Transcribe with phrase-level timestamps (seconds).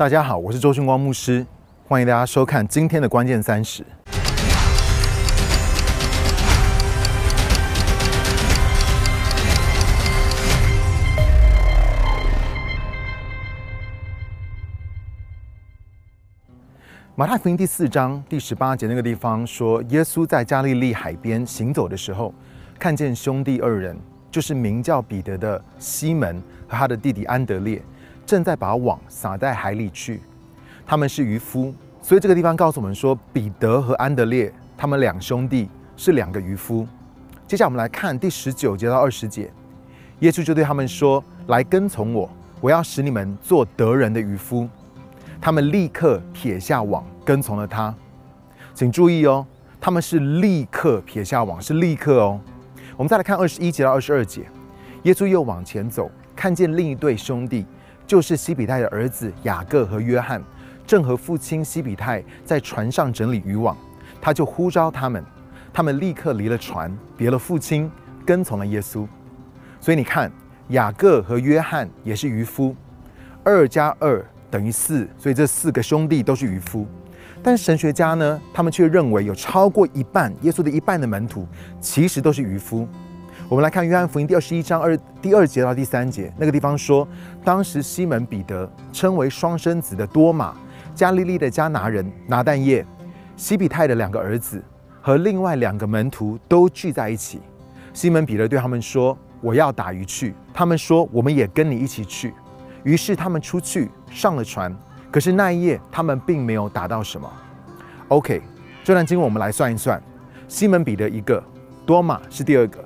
[0.00, 1.44] 大家好，我是周训光牧师，
[1.86, 3.84] 欢迎大家收看今天的关键三十。
[17.14, 22.32] 马太福音第四章第十八节那个地方说，耶稣在加利利海边行走的时候，
[22.78, 23.94] 看见兄弟二人，
[24.30, 27.82] 就是名叫彼得的西门和他的弟弟安德烈，
[28.30, 30.20] 正在把网撒在海里去。
[30.86, 36.86] 他们是渔夫，所以这个地方告诉我们说，彼得和安德烈他们两兄弟是两个渔夫。
[37.48, 39.50] 接下来我们来看第十九节到二十节，
[40.20, 42.30] 耶稣就对他们说：“来跟从我，
[42.60, 44.68] 我要使你们做得人的渔夫。”
[45.42, 47.92] 他们立刻撇下网，跟从了他。
[48.72, 49.44] 请注意哦，
[49.80, 52.40] 他们是立刻撇下网，是立刻哦。
[52.96, 54.42] 我们再来看二十一节到二十二节，
[55.02, 57.66] 耶稣又往前走，看见另一对兄弟，
[58.10, 60.42] 就是西比泰的儿子雅各和约翰，
[60.84, 63.76] 正和父亲西比泰在船上整理渔网，
[64.20, 65.24] 他就呼召他们，
[65.72, 67.88] 他们立刻离了船，别了父亲，
[68.26, 69.06] 跟从了耶稣。
[69.80, 70.28] 所以你看，
[70.70, 72.74] 雅各和约翰也是渔夫，
[73.44, 74.20] 二加二。
[74.50, 76.84] 等于四，所以这四个兄弟都是渔夫。
[77.44, 81.46] 但神学家呢，他们却认为有超过一半，耶稣的一半的门徒
[81.80, 82.88] 其实都是渔夫。
[83.50, 87.06] 我们来看约翰福音第二十一章二第二节到第三节，那个地方说，
[87.44, 90.54] 当时西门彼得称为双生子的多马，
[90.94, 92.86] 加利利的加拿人拿但业，
[93.36, 94.62] 西比泰的两个儿子
[95.02, 97.40] 和另外两个门徒都聚在一起。
[97.92, 102.32] 西门彼得对他们说：“我要打鱼去。”他们说：“我们也跟你一起去。”
[102.84, 104.72] 于是他们出去上了船，
[105.10, 107.28] 可是那一夜他们并没有打到什么。
[108.06, 108.40] OK，
[108.84, 110.00] 这段经文我们来算一算：
[110.46, 111.42] 西门彼得一个，
[111.84, 112.78] 多马是第二个，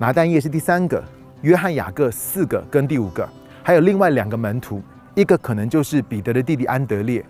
[0.00, 1.04] 拿但业是第三个，
[1.42, 3.28] 约翰雅各四个跟第五个，
[3.62, 4.80] 还有另外两个门徒，
[5.14, 7.22] 一个可能就是彼得的弟弟安德烈。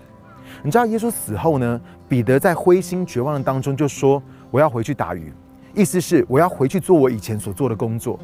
[0.62, 1.80] 你知道耶稣死后呢？
[2.08, 5.32] 彼得在灰心绝望当中就说：“我要回去打鱼。”
[5.74, 8.16] 意思是我要回去做我以前所做的工作。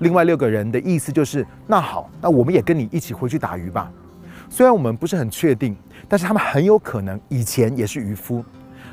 [0.00, 3.90] 另外六个人的意思就是，那好，那我们也跟你一起回去打鱼吧。
[4.50, 5.74] 虽然我们不是很确定，
[6.06, 8.44] 但是他们很有可能以前也是渔夫。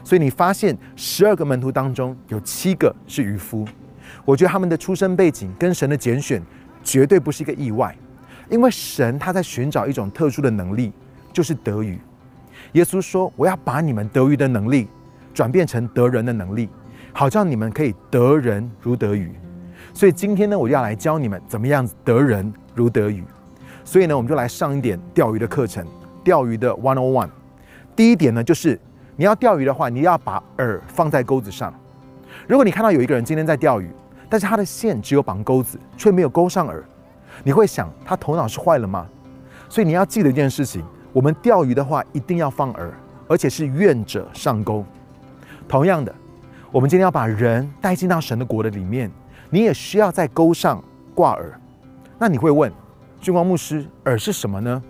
[0.01, 3.65] 所以你发现十二个门徒当中有七个是渔夫，
[4.25, 6.41] 我觉得他们的出生背景跟神的拣选
[6.83, 7.95] 绝对不是一个意外，
[8.49, 10.91] 因为神他在寻找一种特殊的能力，
[11.31, 11.99] 就是得鱼。
[12.73, 14.87] 耶稣说：“我要把你们得鱼的能力
[15.33, 16.69] 转变成得人的能力，
[17.11, 19.31] 好叫你们可以得人如得鱼。”
[19.93, 23.23] 所以今天呢，我就要来教你们怎么样得人如得鱼。
[23.83, 25.85] 所以呢，我们就来上一点钓鱼的课程，
[26.23, 27.29] 钓鱼的 One on One。
[27.95, 28.79] 第一点呢，就是
[29.15, 31.71] 你要钓鱼的话，你要把饵放在钩子上。
[32.47, 33.89] 如果你看到有一个人今天在钓鱼，
[34.33, 36.81] 但是他的线只有绑钩子，却没有钩上饵，
[37.43, 39.05] 你会想他头脑是坏了吗？
[39.69, 42.89] 所以你要记得一件事情：我们钓鱼的话，一定要放饵，
[43.27, 44.83] 而且是愿者上钩。
[45.67, 46.11] 同样的，
[46.71, 49.11] 我们今天要把人带进到神的国的里面。
[49.51, 50.83] 你也需要在钩上
[51.13, 51.43] 挂饵，
[52.17, 52.73] 那你会问，
[53.21, 54.81] 君光牧师，饵是什么呢？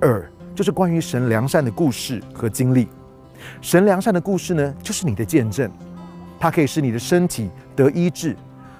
[0.00, 0.24] 饵
[0.54, 2.88] 就是关于神良善的故事和经历。
[3.60, 5.70] 神良善的故事呢，就是你的见证，
[6.40, 8.34] 它可以使你的身体得医治，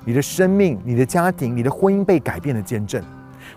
[0.04, 3.02] 你的生命、你的家庭、你的婚姻被改变的见证，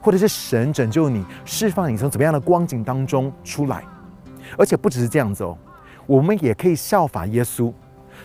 [0.01, 3.83] 或者是神拯救你、释放你从怎么样的光景当中出来。
[4.57, 5.57] 而且不只是这样子哦，
[6.05, 7.73] 我们也可以效法耶稣，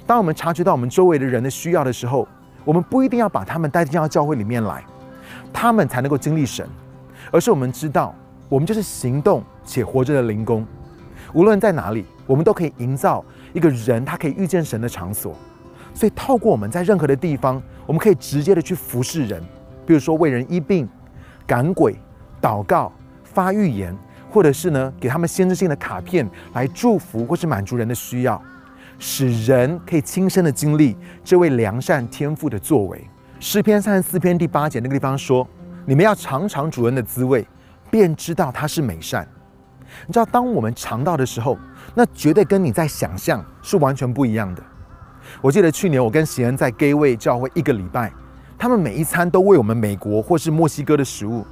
[0.07, 2.27] 当我们察觉到我们周围的人的需要的时候。
[2.63, 4.85] 我们不一定要把他们带进到教会里面来，
[5.51, 6.69] 他们才能够经历神，
[7.33, 8.15] 而是我们知道，
[8.51, 10.65] 我们就是行动且活着的灵工，
[11.33, 15.35] 无论在哪里，我们都可以营造一个人他可以遇见神的场所。
[15.93, 19.43] 所以，透过我们在任何的地方，我们可以直接的去服侍人，
[19.85, 20.89] 比如说为人医病、
[21.47, 21.97] 赶鬼、
[22.41, 22.93] 祷告、
[23.25, 23.97] 发预言，
[24.31, 28.41] 或者是呢给他们先知性的卡片来祝福或是满足人的需要。
[28.99, 33.03] 使人可以亲身的经历这位良善天赋的作为。
[33.41, 35.49] 诗篇三十四篇第八节那个地方说
[35.87, 37.47] ：“你们要尝尝主人的滋味，
[37.91, 39.27] 便知道他是美善。”
[40.07, 41.59] 你知道，当我们尝到的时候，
[41.95, 44.63] 那绝对跟你在想象是完全不一样的。
[45.41, 48.13] 我记得去年我跟喜恩在 Gay 位教会一个礼拜，
[48.59, 51.45] 他们每一餐都为我们美国或是墨西哥的食物，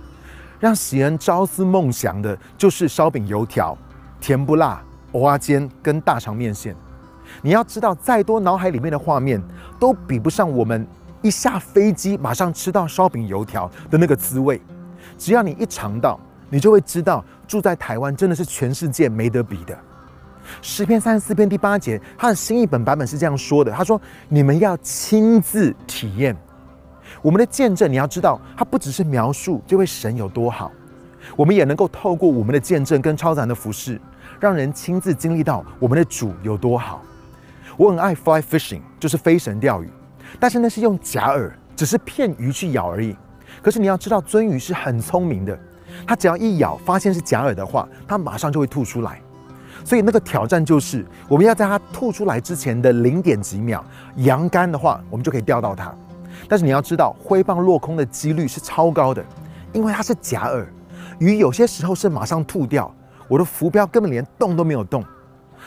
[0.60, 3.76] 让喜恩朝思梦想的就是烧饼、油条、
[4.20, 4.82] 甜不辣、
[5.12, 6.74] 蚵仔煎跟大肠面线。
[7.42, 9.42] 你要知道，再多脑海里面的画面，
[9.78, 10.86] 都比不上我们
[11.22, 14.60] 一下飞机马上吃到烧饼油条的那个滋味。
[15.16, 19.78] 只要你一尝到，你就会知道，住在台湾真的是全世界没得比的。
[20.62, 26.36] 诗篇三十四篇第八节，它的新译本版本是这样说的：他说，你们要亲自体验
[27.22, 27.90] 我们的见证。
[27.90, 30.70] 你要知道，它不只是描述这位神有多好，
[31.36, 34.00] 我们也能够透过我们的见证跟超自然的服饰，
[34.38, 37.02] 让人亲自经历到我们的主有多好。
[37.76, 39.88] 我很爱 fly fishing，就是飞神钓鱼，
[40.40, 43.16] 但是那是用假饵，只是骗鱼去咬而已。
[43.62, 45.58] 可是你要知道，鳟鱼是很聪明的，
[46.06, 49.20] 它只要一咬，发现是假饵的话，它马上就会吐出来。
[49.84, 53.84] 所以那个挑战就是，我们要在它吐出来之前的零点几秒
[54.16, 55.94] 扬竿的话，我们就可以钓到它。
[56.48, 59.24] 但是你要知道，挥棒落空的几率是超高的，
[59.72, 60.66] 因为它是假饵，
[61.18, 62.94] 鱼有些时候是马上吐掉，
[63.28, 65.04] 我的浮标根本连动都没有动。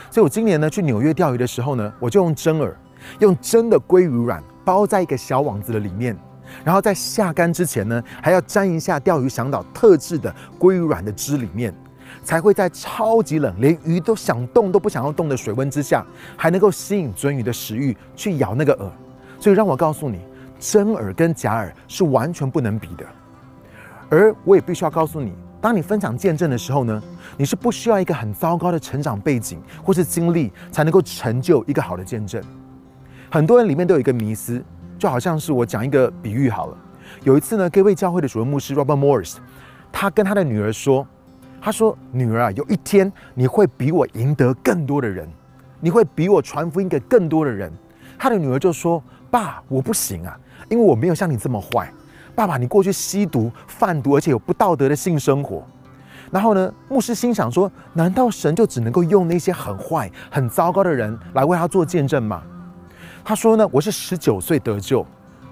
[0.10, 2.72] 所以我今年呢去纽约钓鱼的时候呢，我就用真饵，
[3.20, 6.18] 用真的鲑鱼卵包在一个小网子的里面，
[6.64, 11.74] 然后在下竿之前呢，还要沾一下钓鱼向导特制的鲑鱼卵的汁里面，
[12.24, 16.06] 才会在超级冷，连鱼都想动都不想要动的水温之下，
[16.38, 18.90] 还能够吸引鳟鱼的食欲去咬那个饵。
[19.40, 20.20] 所以让我告诉你，
[20.60, 23.06] 真饵跟假饵是完全不能比的。
[24.10, 25.34] 而我也必须要告诉你。
[25.62, 27.04] 当你分享见证的时候呢，
[27.38, 32.42] 你是不需要一个很糟糕的成长背景或是经历才能够成就一个好的见证。
[33.30, 34.64] 很多人里面都有一个迷思，
[34.98, 36.78] 就好像是我讲一个比喻好了。
[37.24, 39.36] 有一次呢，各位教会的主任牧师 Robert Morris，
[39.92, 41.08] 他跟他的女儿说
[41.62, 45.30] ：“他说女儿啊，有一天你会比我赢得更多的人，
[45.80, 47.72] 你会比我传福音给更多的人。”
[48.18, 50.38] 他的女儿就说：“爸，我不行啊，
[50.70, 51.92] 因为我没有像你这么坏。”
[52.34, 55.64] 爸爸，你过去吸毒、贩毒，而且有不道德的性生活。
[56.32, 62.42] 然后呢，牧师心想说：难道神就只能够用那些很坏、很糟糕的人来为他做见证吗？
[63.24, 65.06] 他说呢：我是十九岁得救，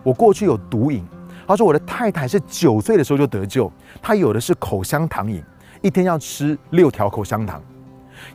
[0.03, 1.05] 我过去有毒瘾。
[1.45, 3.71] 他说我的太太是九岁的时候就得救，
[4.01, 5.43] 她有的是口香糖瘾，
[5.81, 7.61] 一天要吃六条口香糖。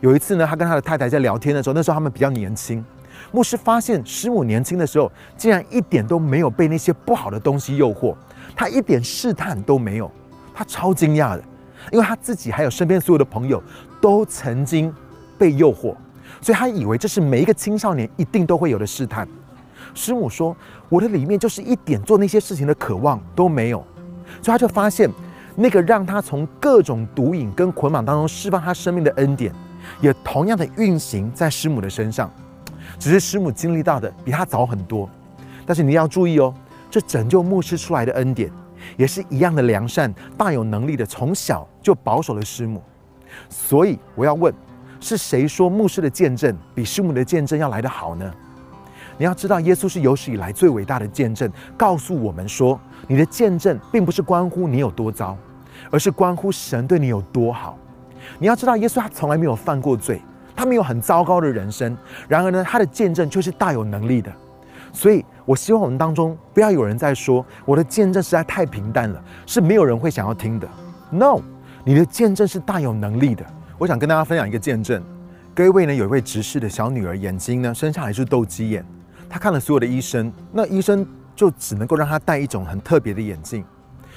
[0.01, 2.83] 有一次呢，他跟他的太太在聊天的时候，那时候他们比较年轻。
[3.31, 8.15] 牧师发现师母年轻的时候，竟然一点都没有被那些不好的东西诱惑。
[8.55, 10.09] 他一点试探都没有，
[10.53, 11.43] 他超惊讶的，
[11.91, 13.61] 因为他自己还有身边所有的朋友
[14.01, 14.93] 都曾经
[15.37, 15.95] 被诱惑，
[16.41, 19.27] 所以他以为这是每一个青少年一定都会有的试探。
[19.93, 20.55] 师母说
[20.89, 23.85] ：“我的里面就是一点做那些事情的渴望都没有。”
[24.41, 25.09] 所以他就发现，
[25.55, 29.53] 那个让他从各种毒瘾跟捆绑当中释放他生命的恩典，
[30.01, 32.29] 也同样的运行在师母的身上，
[32.99, 35.09] 只是师母经历到的比他早很多。
[35.65, 36.53] 但是你要注意哦。
[36.91, 38.49] 这拯救牧师出来的恩典，
[38.95, 42.81] 也是一样的良善、大有能力的，从小就保守了师母。
[43.49, 44.53] 所以我要问，
[45.01, 48.33] 是谁说牧师的见证比师母的见证要来得好呢？
[49.17, 55.37] 你要知道，耶稣是有史以来最伟大的见证，告诉我们说，你的见证并不是关乎你有多糟，
[55.89, 57.77] 而是关乎神对你有多好。
[58.39, 60.21] 你要知道，耶稣他从来没有犯过罪，
[60.55, 61.95] 他没有很糟糕的人生，
[62.27, 64.31] 然而呢，他的见证却是大有能力的。
[64.91, 70.67] 所以，我希望我们当中不要有人在说我的见证实在太平淡了，是没有人会想要听的。
[71.09, 71.41] No，
[71.83, 73.45] 你的见证是大有能力的。
[73.77, 75.03] 我想跟大家分享一个见证。
[75.53, 78.85] 各位呢，有一位执事的小女儿，眼睛呢生下来是斗鸡眼，
[79.29, 81.05] 他看了所有的医生，那医生
[81.35, 83.63] 就只能够让他戴一种很特别的眼镜，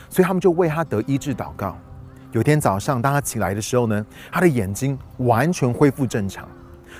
[0.08, 1.76] 所以他们就为他得医治祷告。
[2.32, 6.48] 有天早上，当他起来的时候呢，他的眼睛完全恢复正常。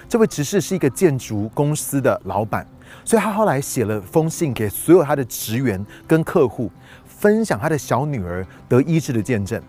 [0.09, 2.67] 这位执事是一个建筑公司的老板。
[3.05, 6.73] 所以他后来写了封信给所有他的职员跟客户，
[7.05, 9.63] 分享他的小女儿得医治的见证。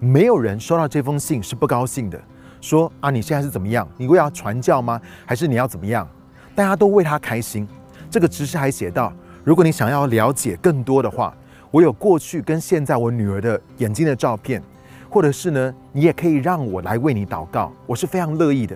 [0.00, 2.18] 没有人收到这封信是不高兴的，
[2.62, 3.86] 说啊你现在是怎么样？
[3.98, 4.98] 你为要传教吗？
[5.26, 6.08] 还是你要怎么样？
[6.56, 7.68] 大家都为他开心。
[8.10, 9.12] 这个执事还写道：
[9.44, 11.36] 如果你想要了解更多的话，
[11.70, 14.62] 我有过去跟现在我女儿的眼睛的照片，
[15.10, 18.74] 或者是呢，你也可以让我来为你祷告，我是非常乐意的。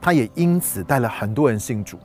[0.00, 1.98] 他也因此带了很多人信主。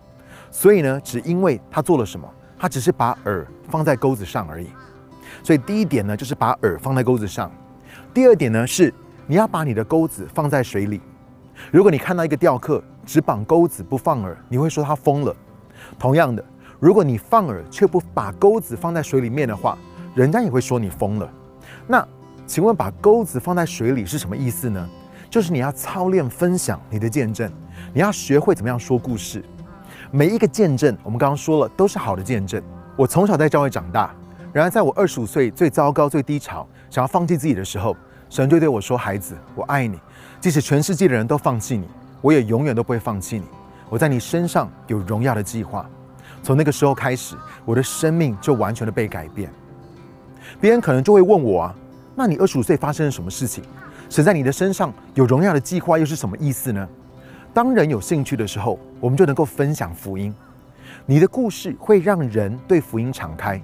[0.51, 4.67] 所以呢，只因为他做了什么，他只是把饵放在钩子上而已。
[5.41, 7.49] 所以第一点呢，就是把饵放在钩子上；
[8.13, 8.93] 第二点呢，是
[9.25, 11.01] 你要把你的钩子放在水里。
[11.71, 15.35] 如果你看到一个钓客只绑钩子不放饵，你会说他疯了。
[15.97, 16.43] 同样的，
[16.79, 19.77] 如果你放饵却不把钩子放在水里面的话，
[20.15, 21.29] 人家也会说你疯了。
[21.87, 22.07] 那
[22.45, 24.89] 请问，把钩子放在水里是什么意思呢？
[25.29, 27.51] 就是你要操练分享你的见证，
[27.93, 29.43] 你要学会怎么样说故事。
[30.11, 32.61] 每一个见证，我们刚刚说了，都是好的见证。
[32.95, 34.13] 我从小在教会长大，
[34.51, 37.97] 然而在我二十五岁最糟糕、最低潮，想要放弃自己的时候，
[38.29, 39.99] 神就对我说：“孩子，我爱你，
[40.39, 41.87] 即使全世界的人都放弃你，
[42.23, 43.45] 我也永远都不会放弃你。
[43.89, 45.87] 我在你身上有荣耀的计划。”
[46.41, 49.51] 从那个时候开始，我的生命就完全的被改变。
[50.59, 51.75] 别人可能就会问我啊
[52.15, 53.63] ：“那你二十五岁发生了什么事情？
[54.09, 56.87] 神在你的身上有荣耀的计划又是什么意思呢？”
[57.53, 60.33] 当人有兴趣的时候，我们就能够分享福音。
[61.05, 63.61] 你的故事会让人对福音敞开，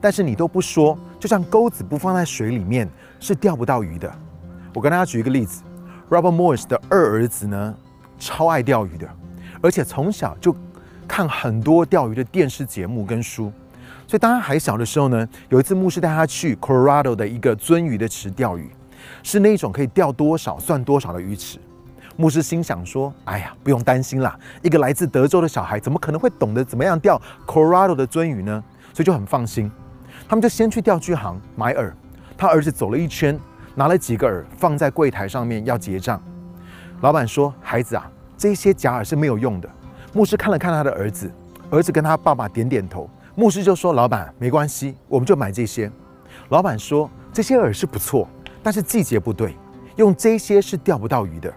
[0.00, 2.88] 但是你都不说，就像钩子不放在水里面
[3.20, 4.12] 是钓不到鱼的。
[4.74, 5.62] 我跟大家举一个例子
[6.10, 7.74] ，Robert Morris 的二儿子呢，
[8.18, 9.08] 超爱钓鱼的，
[9.62, 10.54] 而且从小就
[11.06, 13.52] 看很多钓鱼的电视节目跟书。
[14.06, 18.70] 所以当他还小的时候呢，有一次牧师带他去 Colorado 的一个鳟鱼的池钓鱼，
[19.22, 21.58] 是那种可以钓多少算多少的鱼池。
[22.16, 29.70] 牧师心想说：“哎呀，不用担心啦，一个来自德州的小孩怎么可能会懂得怎么样钓 Colorado 的鳟鱼呢？”所以就很放心。
[30.28, 31.92] 他们就先去钓具行买饵。
[32.36, 33.38] 他儿子走了一圈，
[33.74, 36.20] 拿了几个饵放在柜台上面要结账。
[37.00, 39.70] 老板说：“孩子啊，这些假饵是没有用的。”
[40.12, 41.30] 牧师看了看他的儿子，
[41.70, 43.08] 儿子跟他爸爸点点头。
[43.36, 45.88] 牧师就说：“老板，没关系，我们就买这些。”
[46.50, 48.28] 老板说：“这些饵是不错，
[48.64, 49.54] 但是季节不对，
[49.94, 51.52] 用这些是钓不到鱼的。”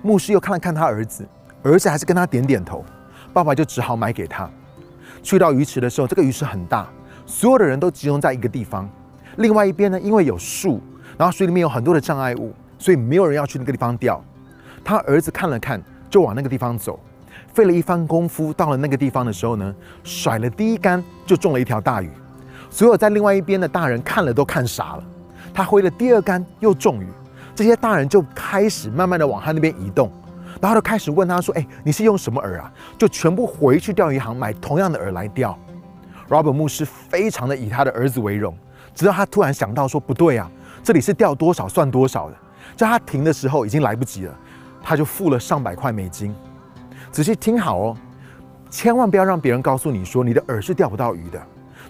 [0.00, 1.28] 牧师又看了看他儿子，
[1.62, 2.82] 儿子还是跟他点点头。
[3.34, 4.50] 爸爸就只好买给他。
[5.22, 6.88] 去到鱼池的时候，这个鱼池很大，
[7.26, 8.88] 所有的人都集中在一个地方。
[9.36, 10.80] 另外一边呢，因为有树，
[11.18, 14.24] 然后水里面有很多的障碍物，所以没有人要去那个地方钓。
[14.84, 16.98] 他儿子看了看，就往那个地方走。
[17.52, 22.10] 费了一番功夫，到了那个地方的时候呢，甩了第一杆就中了一条大鱼。
[22.70, 25.04] 所有在另外一边的大人看了都看傻了。
[25.52, 27.06] 他挥了第二杆又中鱼，
[27.54, 30.10] 这些大人就开始慢慢的往他那边移动，
[30.60, 35.58] 然后就开始问他说：“哎，你是用什么饵啊？”就全部回去钓鱼行买同样的饵来钓。
[36.28, 38.56] Robert 牧师非常的以他的儿子为荣，
[38.94, 40.48] 直到他突然想到说：“不对啊，
[40.84, 42.36] 这里是钓多少算多少的。”
[42.76, 44.34] 叫他停的时候已经来不及了，
[44.82, 46.34] 他就付了上百块美金。
[47.10, 47.96] 仔细听好哦，
[48.70, 51.40] 千万不要让别人告诉你说你的饵是钓不到鱼的。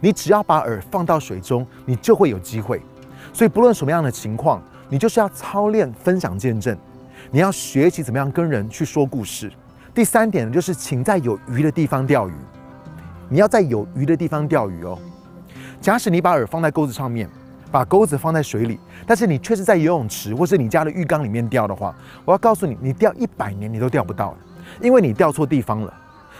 [0.01, 2.81] 你只要把饵放到水中，你就会有机会。
[3.33, 6.77] 所以不论什么样的情况，你就是要操练分享见证，
[7.31, 9.53] 你要学习怎么样跟人去说故事。
[9.95, 12.33] 第三点呢，就是请在有鱼的地方钓鱼。
[13.29, 14.99] 你要在有鱼的地方钓鱼哦。
[15.81, 17.29] 假使你把饵放在钩子上面，
[17.71, 24.35] 把钩子放在水里，但是你却是在游泳池或是你家的浴缸里面钓的话，我要告诉你，你钓一百年你都钓不到
[24.81, 25.95] 因为你钓错地方了，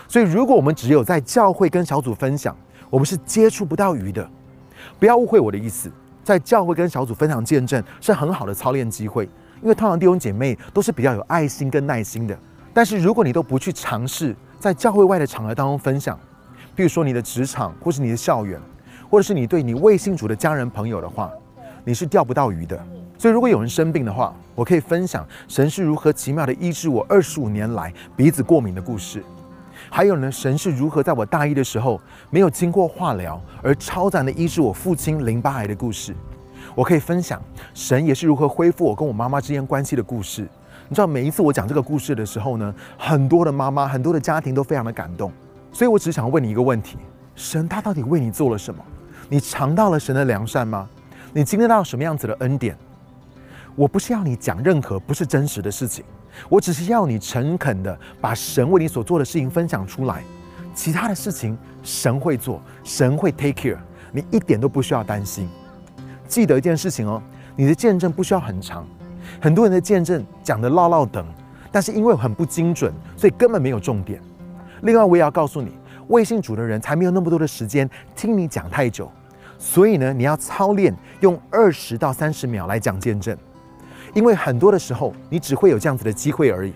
[0.07, 2.57] 所以如果我们只有在教会跟小组分享，
[2.89, 4.29] 我们是接触不到鱼的。
[4.99, 5.91] 不要误会我的意思，
[6.23, 9.25] 在教会跟小组分享见证是很好的操练机会，
[9.63, 12.37] 因为通常弟兄姐妹都是比较有爱心跟耐心的。
[12.73, 16.19] 但是如果你都不去尝试在教会外的场合当中分享，
[16.75, 18.61] 比如说你的职场或是你的校园，
[19.11, 21.31] 或者是你对你未信主的家人朋友的话，
[21.85, 22.81] 你是钓不到鱼的。
[23.19, 29.23] 所以，如果有人生病的话，我可以分享神是如何奇妙的医治我二十五年来鼻子过敏的故事。
[29.91, 32.01] 还有呢，神是如何在我大一的时候
[32.31, 36.15] 没有经过化疗而超赞的医治我父亲淋巴癌的故事。
[36.75, 37.43] 我可以分享
[37.75, 40.49] 神也是如何恢复我跟我妈妈之间关系的故事。
[40.89, 45.33] 你知道，每一次我讲这个故事的时候呢，很多的妈妈、很多的家庭都非常的感动。
[45.73, 46.97] 所以我只想问你一个问题：
[47.35, 48.83] 神他到底为你做了什么？
[49.33, 50.89] 你尝到了神的良善吗？
[51.33, 52.77] 你经历到什么样子的恩典？
[53.77, 56.05] 我不是要你讲任何不是真实的事情，
[56.49, 60.25] 我只是要你诚恳的把神为你所做的事情分享出来。
[60.75, 63.79] 其他的事情神会做，神会 take care，
[64.11, 65.49] 你一点都不需要担心。
[66.27, 67.23] 记得一件事情哦，
[67.55, 68.85] 你的见证不需要很长。
[69.41, 71.25] 很多人的见证讲的唠唠等，
[71.71, 74.21] 但是因为很不精准，所以根本没有重点。
[74.83, 75.71] 另外，我也要告诉你，
[76.09, 79.11] 微信主的人才没有那么多的时间听你讲太久，
[79.61, 83.37] 所以呢，你要操练用二十到三十秒来讲见证。
[84.15, 86.73] 因为很多的时候，你只会有这样子的机会而已。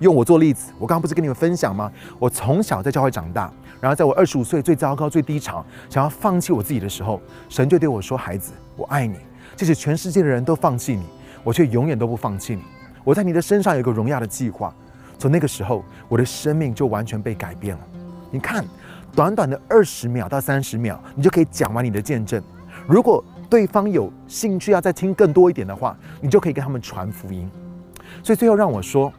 [0.00, 1.90] 用我做例子，我刚刚不是跟你们分享吗？
[2.18, 3.50] 我从小在教会长大，
[3.80, 9.16] 然后在我二十五岁最糟糕、最低潮，想要放弃我自己的时候，神就对我说：“孩子，我爱你，
[9.56, 11.02] 即使全世界的人都放弃你，
[11.42, 12.62] 我却永远都不放弃你。
[13.04, 14.72] 我在你的身上有个荣耀的计划。”
[15.18, 17.82] 从那个时候，我的生命就完全被改变了。
[18.30, 18.62] 你看，
[19.16, 22.40] 短短的二十秒到三十秒，你就可以讲完你的见证。
[22.86, 27.50] 如果对方有兴趣要再听更多一点的话，你就可以跟他们传福音。
[28.22, 29.10] 所以最后让我说，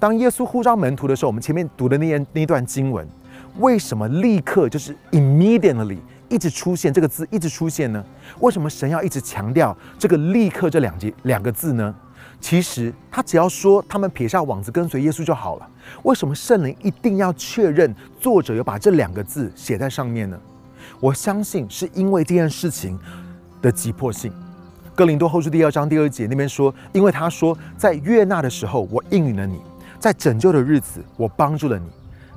[0.00, 3.06] 当耶稣呼召门徒的时候，我们前面读的那那段经文，
[3.58, 5.98] 为什么立刻就是 immediately
[6.28, 8.04] 一直出现这个字，一直出现呢？
[8.40, 11.94] 为什么神要一直强调这个“立刻”这两节两个字呢？
[12.40, 15.68] 其实他只要说他们撇下网子跟随耶稣就好了。
[16.02, 20.38] 为什么圣灵一定要确认作者有把这两个字写在上面呢？
[21.00, 22.98] 我相信是因为这件事情。
[23.62, 24.30] 的急迫性，
[24.94, 29.56] 《哥林多后书》第二章第二节那边说：“因为他说，在悦纳的时候，我应允了你；
[29.98, 31.86] 在拯救的日子，我帮助了你。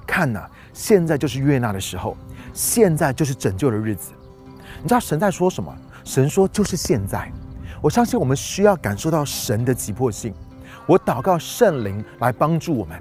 [0.08, 2.16] 看呐，现在就是悦纳的时候，
[2.54, 4.12] 现在就是拯救的日子。
[4.82, 5.72] 你知道神在说什么？
[6.04, 7.32] 神说就是现在。
[7.82, 10.34] 我相信我们需要感受到神的急迫性。
[10.86, 13.00] 我祷告圣灵来帮助我们。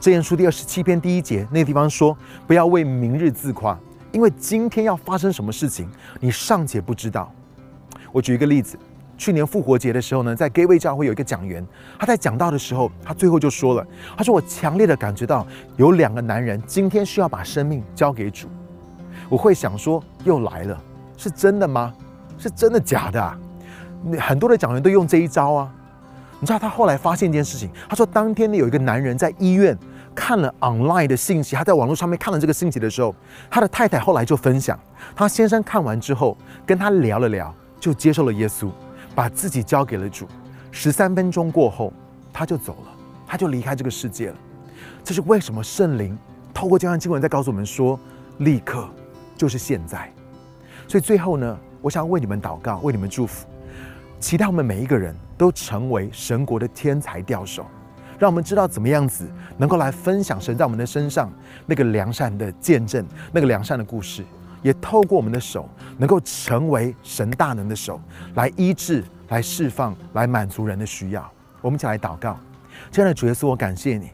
[0.00, 3.78] 这言书第二十七篇第一节那个地方说：不要为明日自夸，
[4.12, 5.88] 因为今天要发生什么事情，
[6.18, 7.32] 你尚且不知道。”
[8.10, 8.78] 我举一个例子，
[9.16, 11.64] 去年复活节的时候呢，在 Gateway 教会有一个讲员，
[11.98, 13.86] 他在讲到的时候，他最后就说了，
[14.16, 18.48] 他说我强烈的感觉到有两个男人今天需要把生命交给主。
[19.28, 20.82] 我会想说，又来了，
[21.16, 21.94] 是真的吗？
[22.38, 23.38] 是真的假的？
[24.18, 25.72] 很多的讲员都用这一招啊。
[26.38, 29.76] 你知道他后来发现一件事情，他说当天呢有一个男人在医院
[30.14, 33.14] 看了 online 的信息，他在网络上面看了这个信息的时候，
[33.50, 34.78] 他的太太后来就分享，
[35.14, 38.70] 他先生看完之后跟他聊了聊，就接受了耶稣，
[39.14, 40.26] 把自己交给了主。
[40.70, 41.92] 十三分钟过后，
[42.32, 42.92] 他就走了，
[43.26, 44.36] 他就离开这个世界了。
[45.04, 46.16] 这是为什么圣灵
[46.54, 48.00] 透过这样经文在告诉我们说，
[48.38, 48.88] 立刻
[49.36, 50.10] 就是现在。
[50.88, 53.46] 所以最后呢，我想为你们祷告，为你们祝福。
[54.20, 57.66] 期待我们每一个人都成为神国的天才钓手，
[58.18, 61.32] 让我们知道怎么样子能够来分享神在我们的身上
[61.64, 64.22] 那个良善的见证，那个良善的故事，
[64.62, 67.98] 也透过我们的手能够成为神大能的手，
[68.34, 71.28] 来医治、来释放、来满足人的需要。
[71.62, 72.38] 我们一起来祷告，
[72.92, 74.10] 亲爱的主耶稣，我感谢你，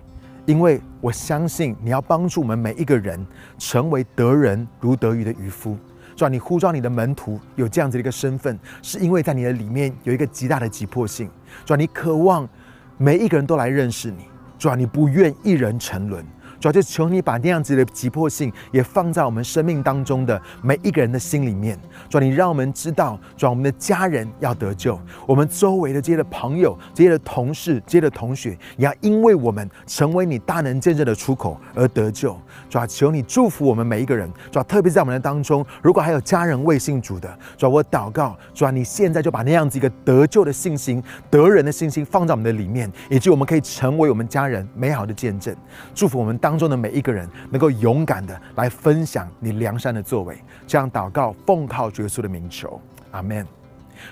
[0.46, 3.26] 因为我相信你要帮助我们每一个人
[3.58, 5.76] 成为得人如得鱼的渔夫。
[6.16, 11.30] 主啊，你呼召你的门徒有这样子的一个身份，是因为在你的里面有一个极大的急迫性。
[11.64, 12.48] 主啊，你渴望
[12.96, 14.24] 每一个人都来认识你。
[14.58, 16.24] 主啊，你不愿一人沉沦。
[16.66, 21.78] 主要就求你把那样子的急迫性也放在我们生命当中的每一个人的心里面。
[22.08, 32.36] 主，你让我们知道，主，我们的家人要得救，我们周围的这些的朋友、这些的同事、这些的同学，也要因为我们成为你大能见证的出口而得救。
[32.68, 34.28] 主，求你祝福我们每一个人。
[34.50, 45.54] 主，特别在我们的当中，如果还有家人未信主的，主，我祷告，主，你现在就把那样子一个得救的信心、得人的信心放在我们的里面，以及我们可以成为我们家人美好的见证。
[45.94, 50.36] 祝福我们当中的每一个人能够勇敢的来分享你良善的作为，
[50.66, 53.46] 这样祷告奉靠耶稣的名求，阿门。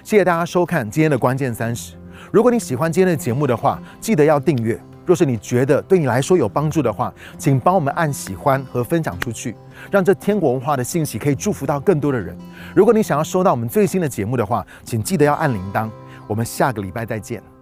[0.02, 1.94] 谢谢大家收看今天的关键三十。
[2.32, 4.80] 如果你喜欢今天的节目的话，记得要订阅。
[5.06, 9.54] 若是你觉得对你来说有帮助的话，请帮我们按喜欢和分享出去，
[9.90, 12.34] 让这天国文化的信息可以祝福到更多的人。
[12.74, 15.90] 如果你想要收到我们最新的节目的话，请记得要按铃铛。
[16.26, 17.53] 我们下个礼拜再见。